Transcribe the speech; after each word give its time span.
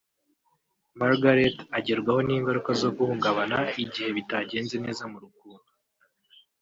Margaret 0.99 1.57
agerwaho 1.77 2.19
n’ingaruka 2.23 2.71
zo 2.81 2.89
guhungabana 2.97 3.57
igihe 3.83 4.09
bitagenze 4.17 4.75
neza 4.85 5.03
mu 5.11 5.17
rukundo 5.23 5.69